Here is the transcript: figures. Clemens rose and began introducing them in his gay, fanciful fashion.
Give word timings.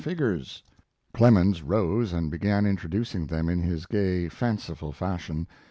figures. 0.03 0.63
Clemens 1.13 1.61
rose 1.61 2.11
and 2.11 2.31
began 2.31 2.65
introducing 2.65 3.27
them 3.27 3.47
in 3.49 3.61
his 3.61 3.85
gay, 3.85 4.27
fanciful 4.29 4.91
fashion. 4.91 5.45